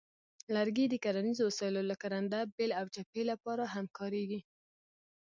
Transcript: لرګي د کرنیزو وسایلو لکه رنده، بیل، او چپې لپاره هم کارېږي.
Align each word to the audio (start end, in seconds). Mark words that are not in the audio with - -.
لرګي 0.55 0.85
د 0.89 0.95
کرنیزو 1.03 1.43
وسایلو 1.47 1.81
لکه 1.91 2.05
رنده، 2.13 2.39
بیل، 2.55 2.71
او 2.79 2.85
چپې 2.95 3.21
لپاره 3.31 3.63
هم 3.73 3.85
کارېږي. 3.97 4.39